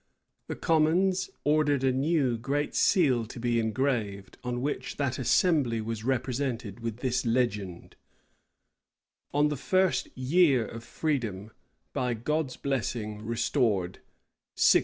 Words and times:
[*] 0.25 0.47
The 0.47 0.55
commons 0.55 1.29
ordered 1.43 1.83
a 1.83 1.91
new 1.91 2.35
great 2.35 2.73
seal 2.73 3.23
to 3.27 3.39
be 3.39 3.59
engraved, 3.59 4.39
on 4.43 4.59
which 4.63 4.97
that 4.97 5.19
assembly 5.19 5.79
was 5.79 6.03
represented, 6.03 6.79
with 6.79 7.01
this 7.01 7.23
legend, 7.23 7.95
"On 9.31 9.49
the 9.49 9.55
first 9.57 10.07
year 10.17 10.65
of 10.65 10.83
freedom, 10.83 11.51
by 11.93 12.15
God's 12.15 12.57
blessing, 12.57 13.21
restored, 13.23 13.97
1648." 14.55 14.79